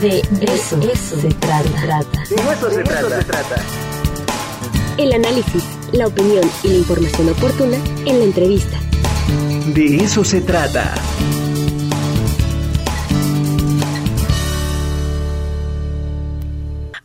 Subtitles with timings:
[0.00, 0.80] De eso,
[1.20, 2.24] se trata.
[2.28, 3.56] De eso se trata.
[4.98, 8.78] El análisis, la opinión y la información oportuna en la entrevista.
[9.74, 10.94] De eso se trata.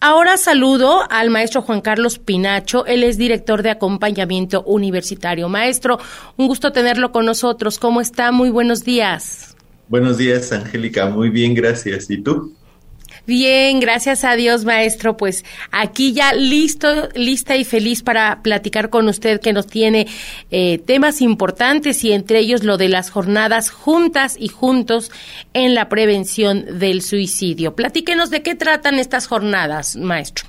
[0.00, 5.48] Ahora saludo al maestro Juan Carlos Pinacho, él es director de acompañamiento universitario.
[5.48, 5.98] Maestro,
[6.36, 7.78] un gusto tenerlo con nosotros.
[7.78, 8.32] ¿Cómo está?
[8.32, 9.56] Muy buenos días.
[9.88, 11.08] Buenos días, Angélica.
[11.10, 12.10] Muy bien, gracias.
[12.10, 12.57] ¿Y tú?
[13.28, 15.18] Bien, gracias a Dios, maestro.
[15.18, 20.06] Pues aquí ya listo, lista y feliz para platicar con usted que nos tiene
[20.50, 25.12] eh, temas importantes y entre ellos lo de las jornadas juntas y juntos
[25.52, 27.76] en la prevención del suicidio.
[27.76, 30.48] Platíquenos de qué tratan estas jornadas, maestro.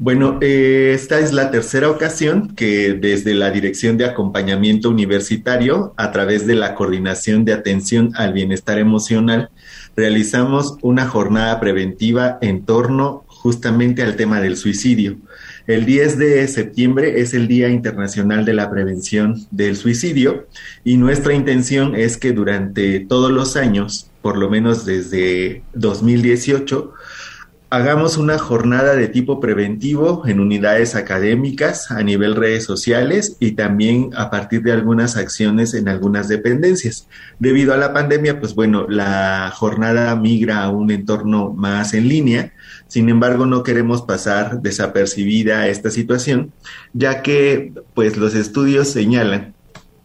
[0.00, 6.12] Bueno, eh, esta es la tercera ocasión que desde la Dirección de Acompañamiento Universitario, a
[6.12, 9.50] través de la Coordinación de Atención al Bienestar Emocional,
[9.98, 15.16] realizamos una jornada preventiva en torno justamente al tema del suicidio.
[15.66, 20.46] El 10 de septiembre es el Día Internacional de la Prevención del Suicidio
[20.84, 26.92] y nuestra intención es que durante todos los años, por lo menos desde 2018,
[27.70, 34.10] hagamos una jornada de tipo preventivo en unidades académicas a nivel redes sociales y también
[34.16, 37.06] a partir de algunas acciones en algunas dependencias.
[37.38, 42.52] Debido a la pandemia, pues bueno, la jornada migra a un entorno más en línea.
[42.86, 46.52] Sin embargo, no queremos pasar desapercibida esta situación,
[46.94, 49.54] ya que pues los estudios señalan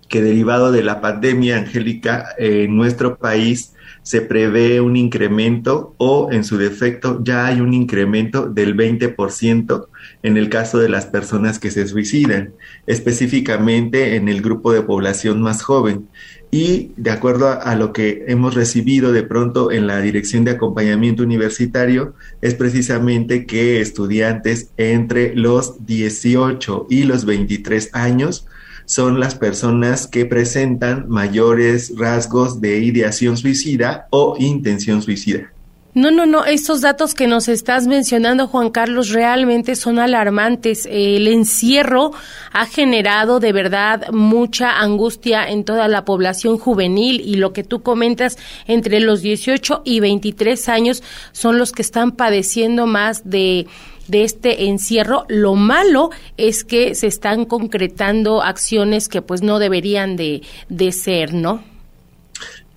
[0.10, 3.73] que derivado de la pandemia, Angélica, en nuestro país
[4.04, 9.88] se prevé un incremento o en su defecto ya hay un incremento del 20%
[10.24, 12.54] en el caso de las personas que se suicidan,
[12.86, 16.08] específicamente en el grupo de población más joven.
[16.52, 21.24] Y de acuerdo a, lo que hemos recibido de pronto en la Dirección de Acompañamiento
[21.24, 28.46] Universitario, es precisamente que estudiantes entre los 18 y los 23 años
[28.86, 35.54] son las personas que presentan mayores rasgos de ideación suicida o intención suicida.
[35.96, 40.88] No, no, no, estos datos que nos estás mencionando, Juan Carlos, realmente son alarmantes.
[40.90, 42.14] El encierro
[42.52, 47.84] ha generado de verdad mucha angustia en toda la población juvenil y lo que tú
[47.84, 53.68] comentas, entre los 18 y 23 años son los que están padeciendo más de
[54.08, 55.26] de este encierro.
[55.28, 61.34] Lo malo es que se están concretando acciones que pues no deberían de, de ser,
[61.34, 61.64] ¿no?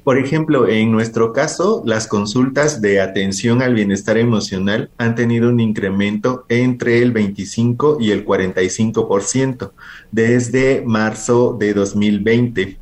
[0.06, 5.59] Por ejemplo, en nuestro caso, las consultas de atención al bienestar emocional han tenido un
[5.59, 9.72] incremento entre el 25 y el 45%
[10.12, 12.78] desde marzo de 2020.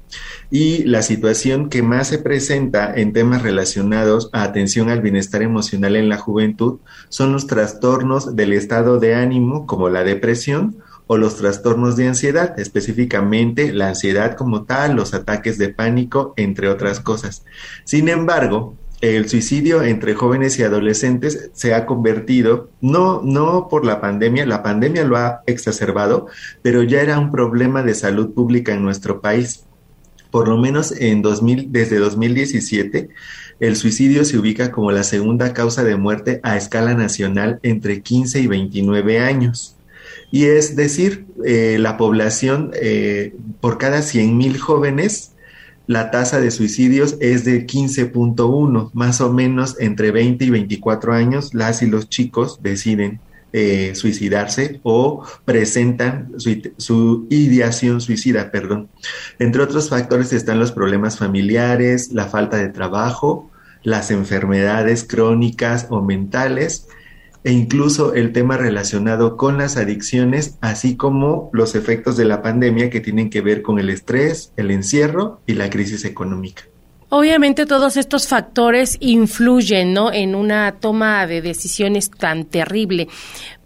[0.50, 5.96] Y la situación que más se presenta en temas relacionados a atención al bienestar emocional
[5.96, 10.76] en la juventud son los trastornos del estado de ánimo como la depresión
[11.06, 16.68] o los trastornos de ansiedad, específicamente la ansiedad como tal, los ataques de pánico, entre
[16.68, 17.44] otras cosas.
[17.84, 24.00] Sin embargo, el suicidio entre jóvenes y adolescentes se ha convertido, no, no por la
[24.00, 26.28] pandemia, la pandemia lo ha exacerbado,
[26.62, 29.64] pero ya era un problema de salud pública en nuestro país.
[30.34, 33.08] Por lo menos en 2000, desde 2017,
[33.60, 38.40] el suicidio se ubica como la segunda causa de muerte a escala nacional entre 15
[38.40, 39.76] y 29 años.
[40.32, 45.34] Y es decir, eh, la población, eh, por cada 100.000 jóvenes,
[45.86, 51.54] la tasa de suicidios es de 15.1, más o menos entre 20 y 24 años,
[51.54, 53.20] las y los chicos deciden
[53.56, 58.88] eh, suicidarse o presentan su, su, ideación suicida, perdón.
[59.38, 63.52] Entre otros factores están los problemas familiares, la falta de trabajo,
[63.84, 66.88] las enfermedades crónicas o mentales,
[67.44, 72.90] e incluso el tema relacionado con las adicciones, así como los efectos de la pandemia
[72.90, 76.64] que tienen que ver con el estrés, el encierro y la crisis económica.
[77.16, 80.12] Obviamente todos estos factores influyen, ¿no?
[80.12, 83.06] En una toma de decisiones tan terrible.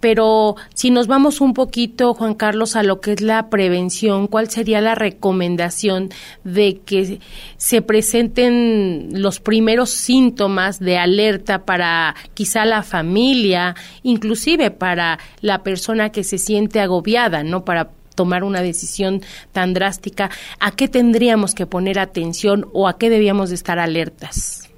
[0.00, 4.50] Pero si nos vamos un poquito, Juan Carlos, a lo que es la prevención, ¿cuál
[4.50, 6.10] sería la recomendación
[6.44, 7.20] de que
[7.56, 16.10] se presenten los primeros síntomas de alerta para quizá la familia, inclusive para la persona
[16.10, 17.64] que se siente agobiada, ¿no?
[17.64, 19.22] Para tomar una decisión
[19.52, 20.28] tan drástica,
[20.58, 24.68] ¿a qué tendríamos que poner atención o a qué debíamos de estar alertas?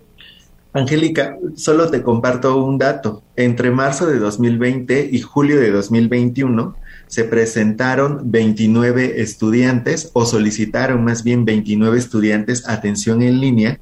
[0.74, 3.22] Angélica, solo te comparto un dato.
[3.36, 6.76] Entre marzo de 2020 y julio de 2021
[7.06, 13.80] se presentaron 29 estudiantes o solicitaron más bien 29 estudiantes atención en línea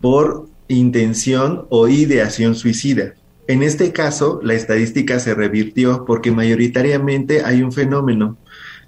[0.00, 3.14] por intención o ideación suicida.
[3.48, 8.38] En este caso, la estadística se revirtió porque mayoritariamente hay un fenómeno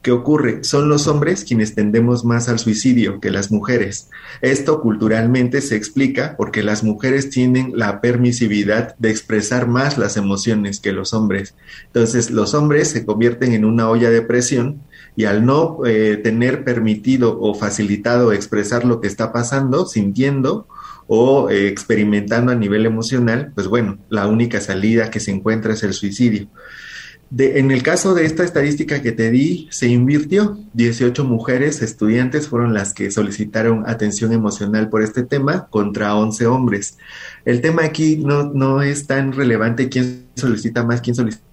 [0.06, 0.62] ¿Qué ocurre?
[0.62, 4.08] Son los hombres quienes tendemos más al suicidio que las mujeres.
[4.40, 10.78] Esto culturalmente se explica porque las mujeres tienen la permisividad de expresar más las emociones
[10.78, 11.56] que los hombres.
[11.86, 14.80] Entonces los hombres se convierten en una olla de presión
[15.16, 20.68] y al no eh, tener permitido o facilitado expresar lo que está pasando, sintiendo,
[21.08, 25.82] o eh, experimentando a nivel emocional, pues bueno, la única salida que se encuentra es
[25.82, 26.46] el suicidio
[27.36, 30.58] en el caso de esta estadística que te di, se invirtió.
[30.74, 36.98] 18 mujeres estudiantes fueron las que solicitaron atención emocional por este tema contra 11 hombres.
[37.44, 41.44] El tema aquí no, no es tan relevante quién solicita más, quién solicita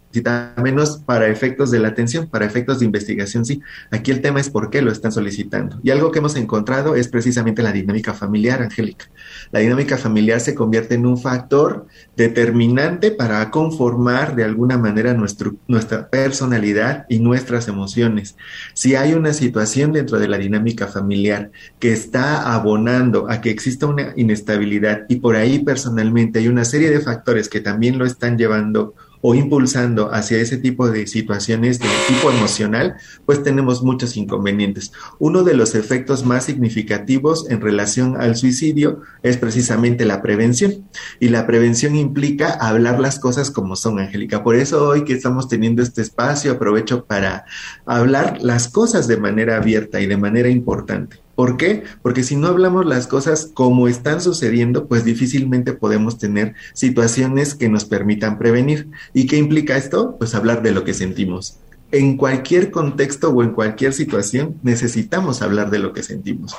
[0.62, 3.62] menos para efectos de la atención, para efectos de investigación, sí.
[3.92, 5.80] Aquí el tema es por qué lo están solicitando.
[5.84, 9.06] Y algo que hemos encontrado es precisamente la dinámica familiar, Angélica.
[9.52, 16.10] La dinámica familiar se convierte en un factor determinante para conformar de alguna manera nuestra
[16.10, 18.36] personalidad y nuestras emociones.
[18.74, 23.88] Si hay una situación dentro de la dinámica familiar que está abonando a que exista
[23.88, 28.38] una inestabilidad y por ahí personalmente hay una serie de factores que también lo están
[28.38, 28.96] llevando
[29.26, 34.92] o impulsando hacia ese tipo de situaciones de tipo emocional, pues tenemos muchos inconvenientes.
[35.18, 40.90] Uno de los efectos más significativos en relación al suicidio es precisamente la prevención.
[41.22, 44.44] Y la prevención implica hablar las cosas como son, Angélica.
[44.44, 47.46] Por eso hoy que estamos teniendo este espacio, aprovecho para
[47.86, 51.23] hablar las cosas de manera abierta y de manera importante.
[51.36, 51.84] ¿Por qué?
[52.04, 57.70] Porque si no hablamos las cosas como están sucediendo, pues difícilmente podemos tener situaciones que
[57.70, 58.88] nos permitan prevenir.
[59.14, 60.16] ¿Y qué implica esto?
[60.18, 61.58] Pues hablar de lo que sentimos.
[61.92, 66.56] En cualquier contexto o en cualquier situación necesitamos hablar de lo que sentimos.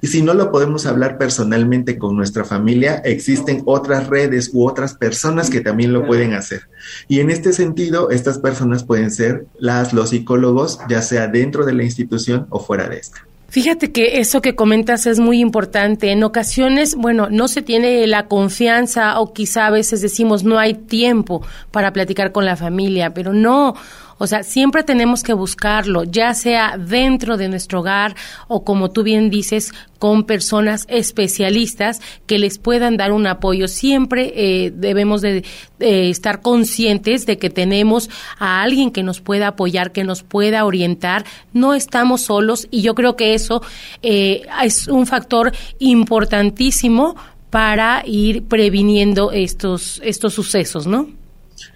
[0.00, 4.94] Y si no lo podemos hablar personalmente con nuestra familia, existen otras redes u otras
[4.94, 6.62] personas que también lo pueden hacer.
[7.08, 11.72] Y en este sentido, estas personas pueden ser las, los psicólogos, ya sea dentro de
[11.72, 13.24] la institución o fuera de esta.
[13.56, 16.12] Fíjate que eso que comentas es muy importante.
[16.12, 20.74] En ocasiones, bueno, no se tiene la confianza o quizá a veces decimos no hay
[20.74, 23.74] tiempo para platicar con la familia, pero no.
[24.18, 28.16] O sea, siempre tenemos que buscarlo, ya sea dentro de nuestro hogar
[28.48, 33.68] o como tú bien dices, con personas especialistas que les puedan dar un apoyo.
[33.68, 35.44] Siempre eh, debemos de
[35.78, 41.24] estar conscientes de que tenemos a alguien que nos pueda apoyar, que nos pueda orientar.
[41.52, 43.62] No estamos solos y yo creo que eso
[44.02, 47.16] eh, es un factor importantísimo
[47.50, 51.08] para ir previniendo estos, estos sucesos, ¿no?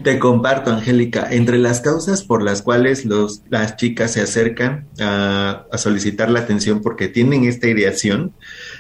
[0.02, 5.66] Te comparto, Angélica, entre las causas por las cuales los, las chicas se acercan a,
[5.76, 8.34] solicitar la atención porque tienen esta ideación,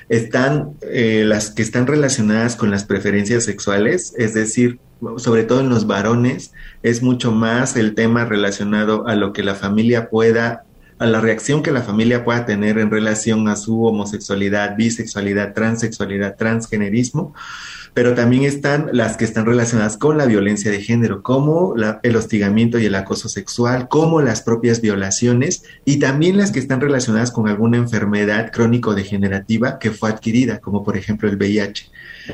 [0.08, 4.78] están eh, las que están relacionadas con las preferencias sexuales, es decir,
[5.16, 6.52] sobre todo en los varones,
[6.82, 10.64] es mucho más el tema relacionado a lo que la familia pueda
[10.98, 16.36] a la reacción que la familia pueda tener en relación a su homosexualidad, bisexualidad, transexualidad,
[16.36, 17.32] transgenerismo,
[17.94, 22.78] pero también están las que están relacionadas con la violencia de género, como el hostigamiento
[22.78, 27.48] y el acoso sexual, como las propias violaciones y también las que están relacionadas con
[27.48, 31.90] alguna enfermedad crónico-degenerativa que fue adquirida, como por ejemplo el VIH.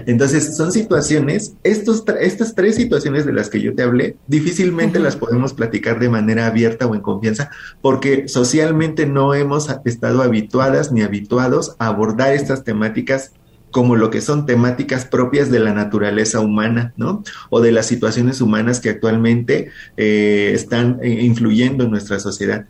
[0.07, 5.17] Entonces, son situaciones, estos, estas tres situaciones de las que yo te hablé, difícilmente las
[5.17, 11.03] podemos platicar de manera abierta o en confianza, porque socialmente no hemos estado habituadas ni
[11.03, 13.33] habituados a abordar estas temáticas
[13.71, 17.23] como lo que son temáticas propias de la naturaleza humana, ¿no?
[17.51, 22.67] O de las situaciones humanas que actualmente eh, están eh, influyendo en nuestra sociedad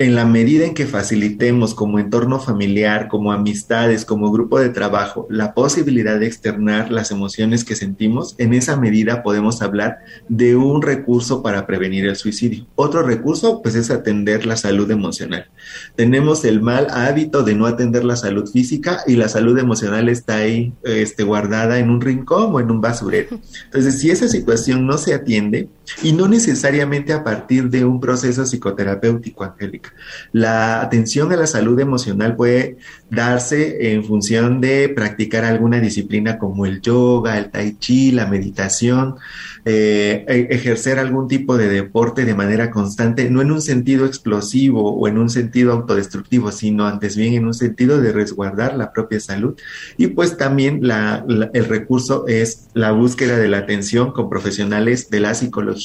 [0.00, 5.26] en la medida en que facilitemos como entorno familiar, como amistades, como grupo de trabajo,
[5.28, 10.80] la posibilidad de externar las emociones que sentimos, en esa medida podemos hablar de un
[10.80, 12.66] recurso para prevenir el suicidio.
[12.76, 15.50] Otro recurso, pues, es atender la salud emocional.
[15.96, 20.36] Tenemos el mal hábito de no atender la salud física y la salud emocional está
[20.36, 23.38] ahí este, guardada en un rincón o en un basurero.
[23.66, 25.68] Entonces, si esa situación no se atiende,
[26.02, 29.92] y no necesariamente a partir de un proceso psicoterapéutico, Angélica.
[30.32, 32.76] La atención a la salud emocional puede
[33.10, 39.16] darse en función de practicar alguna disciplina como el yoga, el tai chi, la meditación,
[39.64, 44.94] eh, e, ejercer algún tipo de deporte de manera constante, no en un sentido explosivo
[44.94, 49.20] o en un sentido autodestructivo, sino antes bien en un sentido de resguardar la propia
[49.20, 49.54] salud.
[49.96, 55.34] Y pues también el recurso es la búsqueda de la atención con profesionales de la
[55.34, 55.79] psicología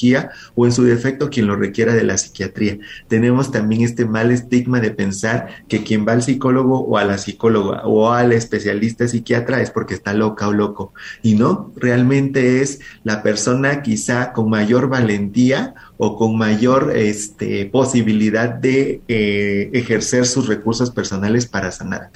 [0.54, 2.78] o en su defecto quien lo requiera de la psiquiatría.
[3.08, 7.18] Tenemos también este mal estigma de pensar que quien va al psicólogo o a la
[7.18, 10.92] psicóloga o al especialista psiquiatra es porque está loca o loco.
[11.22, 18.48] Y no, realmente es la persona quizá con mayor valentía o con mayor este, posibilidad
[18.48, 22.10] de eh, ejercer sus recursos personales para sanar,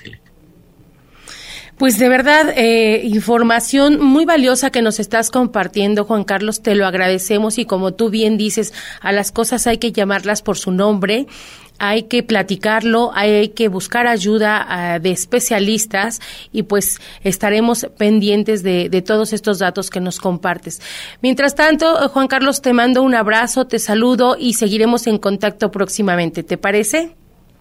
[1.81, 6.85] Pues de verdad, eh, información muy valiosa que nos estás compartiendo, Juan Carlos, te lo
[6.85, 11.27] agradecemos y como tú bien dices, a las cosas hay que llamarlas por su nombre
[11.83, 16.21] hay que platicarlo, hay que buscar ayuda ah, de especialistas
[16.53, 20.83] y pues estaremos pendientes de, de, todos estos datos que nos compartes.
[21.23, 26.43] Mientras tanto, Juan Carlos, te mando un abrazo, te saludo y seguiremos en contacto próximamente.
[26.43, 27.17] ¿Te parece?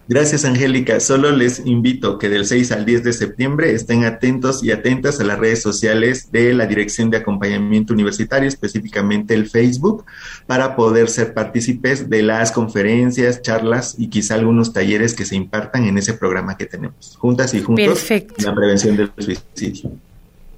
[0.08, 0.98] Gracias, Angélica.
[0.98, 5.24] Solo les invito que del 6 al 10 de septiembre estén atentos y atentas a
[5.24, 10.04] las redes sociales de la Dirección de Acompañamiento Universitario, específicamente el Facebook,
[10.46, 15.84] para poder ser partícipes de las conferencias, charlas y quizá algunos talleres que se impartan
[15.84, 17.16] en ese programa que tenemos.
[17.16, 18.34] Juntas y juntos, Perfecto.
[18.44, 19.92] la prevención del suicidio.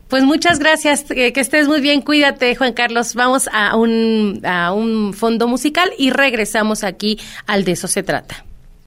[0.08, 3.14] Pues muchas gracias, que, que, estés muy bien, cuídate Juan Carlos.
[3.14, 8.44] Vamos a un, a un fondo musical y regresamos aquí al de eso se trata.